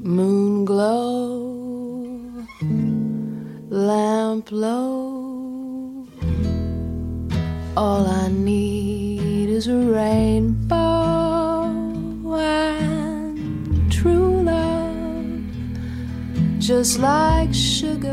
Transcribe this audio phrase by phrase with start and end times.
[0.00, 2.46] Moon glow,
[3.68, 6.06] lamp low.
[7.76, 11.64] All I need is a rainbow
[12.38, 15.42] and true love,
[16.60, 18.08] just like sugar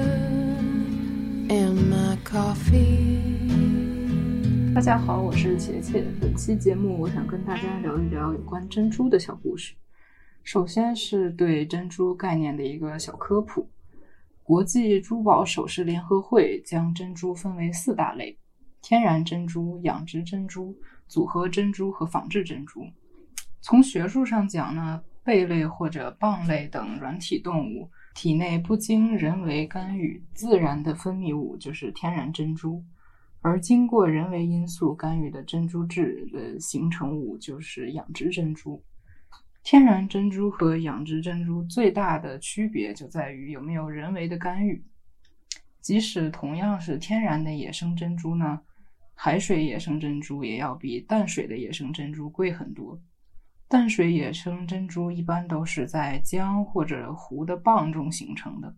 [1.49, 3.21] in my coffee.
[4.73, 6.03] 大家好，我是茄茄。
[6.19, 9.75] 本期节目，我想跟大家聊一聊有关珍珠的小故事。
[10.45, 13.67] 首先是对珍珠概念的一个小科普。
[14.43, 18.37] 国际珠宝首饰联合会将珍珠分为四大类：
[18.79, 20.77] 天然珍珠、养殖珍珠、
[21.07, 22.85] 组合珍珠和仿制珍珠。
[23.59, 32.83] 从学术上讲呢，贝类或者蚌类等软体动物体内不经人为干预自然的分泌物就是天然珍珠，
[33.41, 38.83] 而经过人为因素干预的珍珠质的形成物就是养殖珍珠。
[39.65, 44.85] 天然珍珠和养殖珍珠最大的区别就在于有没有人为的干预。
[45.81, 48.61] 即使同样是天然的野生珍珠呢，
[49.15, 53.01] 海水野生珍珠也要比淡水的野生珍珠贵很多。
[53.67, 58.71] 淡水野生珍珠一般都是在江或者湖的蚌中形成的，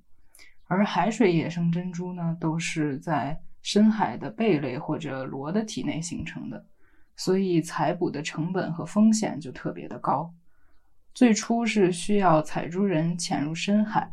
[0.67, 6.65] 而海水野生珍珠呢，都是在深海的贝类或者螺的体内形成的，
[7.17, 10.33] 所以采捕的成本和风险就特别的高。
[11.17, 14.07] 最初是需要采珠人潜入深海，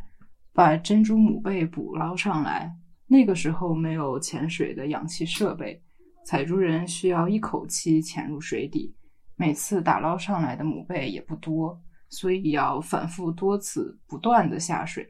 [0.54, 2.74] 把珍珠母贝捕捞上来。
[3.06, 5.82] 那个时候没有潜水的氧气设备，
[6.24, 8.96] 采珠人需要一口气潜入水底，
[9.36, 15.06] 每次打捞上来的母贝也不多，所以要反复多次不断的下水。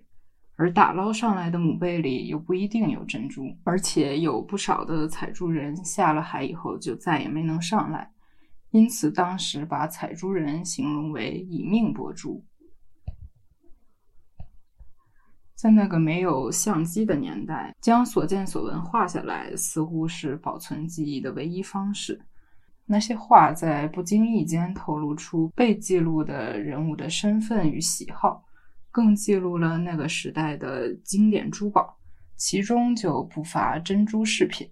[0.56, 8.11] 而打捞上来的母贝里又不一定有珍珠，而且有不少的采珠人下了海以后就再也没能上来。
[8.75, 12.44] 因此，当时把采珠人形容为以命博珠。
[15.55, 22.21] 在那个没有相机的年代，将所见所闻画下来，似乎是保存记忆的唯一方式。
[22.84, 28.44] 那些画在不经意间透露出被记录的人物的身份与喜好，
[28.91, 31.97] 更记录了那个时代的经典珠宝，
[32.37, 34.69] 其中就不乏珍珠饰品。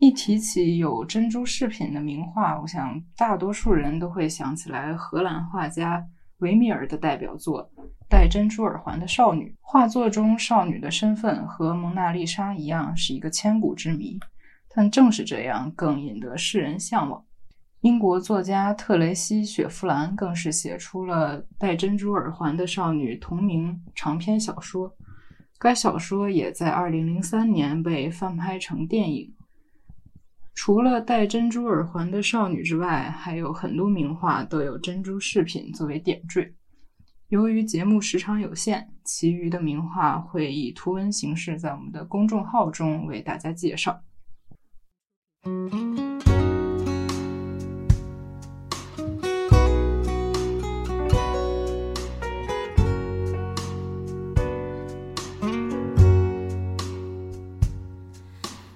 [0.00, 6.02] 一提起有珍珠饰品的名画，我想大多数人都会想起来荷兰画家
[6.38, 7.70] 维米尔的代表作
[8.08, 9.50] 《戴珍珠耳环的少女》。
[9.60, 14.18] 画作中少女的身份和蒙娜丽莎一样，是一个千古之谜。
[14.74, 17.22] 但正是这样，更引得世人向往。
[17.82, 24.90] 英国作家特雷西·雪弗兰更是写出了《戴珍珠耳环的少女》同名长篇小说。
[25.58, 29.34] 该小说也在2003年被翻拍成电影。
[30.62, 36.52] 除了戴珍珠耳环的少女之外，还有很多名画都有珍珠饰品作为点缀。
[37.28, 44.02] 由于节目时长有限，其余的名画会以图文形式在我们的公众号中为大家介绍。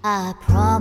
[0.06, 0.73] I promise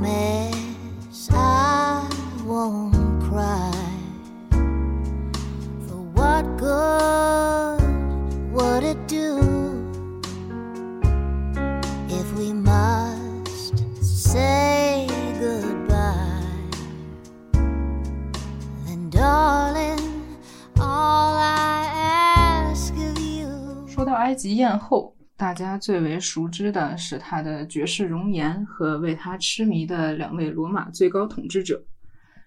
[24.34, 31.86] 埃及艳后，大家最为熟知的是她的绝世容颜和为她痴迷的两位罗马最高统治者。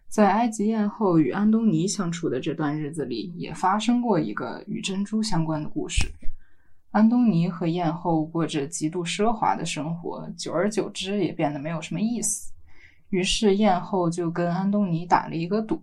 [0.09, 6.09] 在埃及艳后与安东尼相处的这段日子里，也发生过一个与珍珠相关的故事。
[6.91, 12.53] 安东尼和艳后过着极度奢华的生活，久而久之也变得没有什么意思。
[13.11, 15.81] 于是艳后就跟安东尼打了一个赌，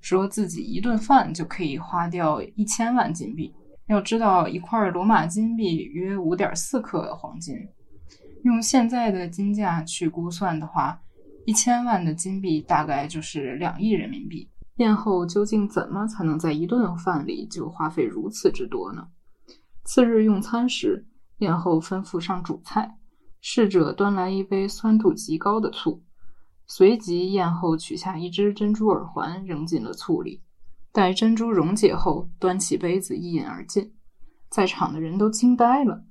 [0.00, 3.52] 说自己一顿饭就可以花掉一千万金币。
[3.92, 7.54] 要知道，一块罗马金币约五点四克黄金，
[8.42, 10.98] 用现在的金价去估算的话，
[11.44, 14.48] 一千万的金币大概就是两亿人民币。
[14.76, 19.06] 宴后究竟怎么才能在一顿饭里就花费如此之多呢？
[19.84, 21.06] 次日用餐时，
[21.38, 22.96] 宴后吩咐上主菜，
[23.42, 26.02] 侍者端来一杯酸度极高的醋，
[26.66, 30.42] 随即宴后取下一只珍珠耳环扔进了醋里。
[30.92, 33.94] 待珍珠溶解后，端起杯子一饮而尽，
[34.50, 36.04] 在场的人都惊呆了。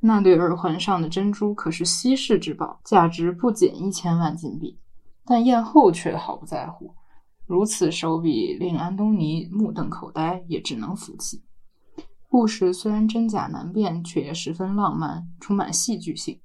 [0.00, 4.78] 那对耳环上的珍珠可是稀世之宝，价值不仅一千万金币。
[5.24, 6.94] 但艳后却毫不在乎，
[7.46, 11.44] 如此手笔令安东尼目瞪口呆，也只能服气。
[12.28, 16.40] 故事虽然真假难辨，却也十分浪漫，充满戏剧性，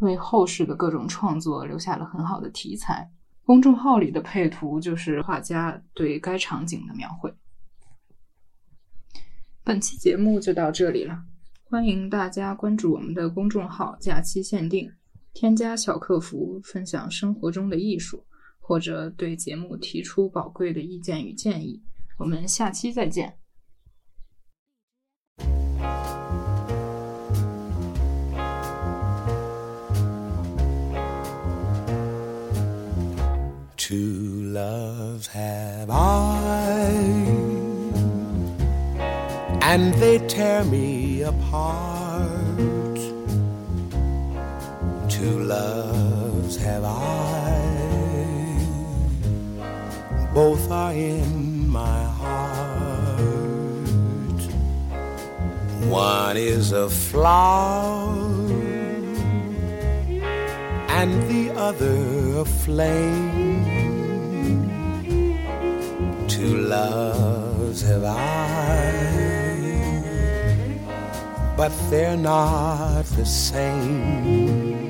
[0.00, 3.10] 为后世的各种创作留下了很好的题材。
[3.46, 7.32] 公众号里的配图就是画家对该场景的描绘。
[9.62, 11.22] 本期节目就到这里了，
[11.70, 14.90] 欢迎大家关注我们的公众号“假期限定”，
[15.32, 18.26] 添加小客服分享生活中的艺术，
[18.58, 21.80] 或者对节目提出宝贵的意见与建议。
[22.18, 23.38] 我们下期再见。
[33.86, 36.88] Two loves have I,
[39.62, 42.96] and they tear me apart.
[45.08, 47.60] Two loves have I,
[50.34, 53.20] both are in my heart.
[55.88, 58.25] One is a flower
[61.00, 63.64] and the other a flame.
[66.26, 68.92] Two loves have I,
[71.54, 74.85] but they're not the same.